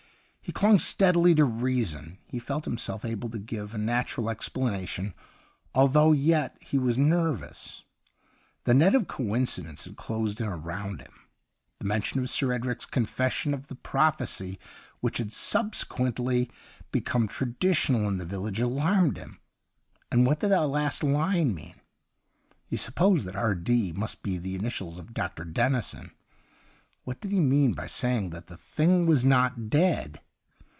He 0.43 0.51
clung 0.53 0.79
steadily 0.79 1.33
to 1.35 1.45
reason; 1.45 2.17
he 2.27 2.37
felt 2.37 2.65
himself 2.65 3.05
able 3.05 3.29
to 3.29 3.39
give 3.39 3.73
a 3.73 3.77
natui'al 3.77 4.29
ex 4.29 4.49
planation 4.49 5.13
all 5.73 5.87
through, 5.87 6.11
and 6.13 6.21
yet 6.23 6.57
he 6.61 6.77
was 6.77 6.97
nervous. 6.97 7.83
The 8.65 8.73
net 8.73 8.93
of 8.93 9.03
coinci 9.07 9.63
dence 9.63 9.85
had 9.85 9.95
closed 9.95 10.41
in 10.41 10.47
around 10.47 10.99
him; 10.99 11.13
the 11.79 11.85
mention 11.85 12.19
in 12.19 12.27
Sir 12.27 12.51
Edric's 12.51 12.85
confession 12.85 13.53
of 13.53 13.69
the 13.69 13.75
prophecy 13.75 14.59
which 14.99 15.19
had 15.19 15.29
subse 15.29 15.87
155 15.89 15.95
THE 15.95 15.95
UNDYING 16.01 16.45
THING 16.45 16.51
quently 16.51 16.51
become 16.91 17.27
traditional 17.29 18.09
in 18.09 18.17
the 18.17 18.25
village 18.25 18.59
alarmed 18.59 19.15
him. 19.15 19.39
And 20.11 20.25
what 20.25 20.41
did 20.41 20.49
that 20.49 20.65
last 20.67 21.01
line 21.01 21.55
mean? 21.55 21.75
He 22.65 22.75
sup 22.75 22.95
posed 22.95 23.25
that 23.25 23.37
R.D. 23.37 23.93
must 23.93 24.21
be 24.21 24.37
the 24.37 24.55
initials 24.55 24.97
of 24.99 25.13
Dr. 25.13 25.45
Dennison. 25.45 26.11
What 27.05 27.21
did 27.21 27.31
he 27.31 27.39
mean 27.39 27.71
by 27.71 27.87
saying 27.87 28.31
that 28.31 28.47
the 28.47 28.57
thing 28.57 29.05
was 29.05 29.23
not 29.23 29.69
dead 29.69 30.19